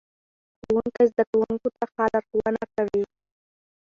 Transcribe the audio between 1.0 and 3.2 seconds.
زده کوونکو ته ښه لارښوونه کوي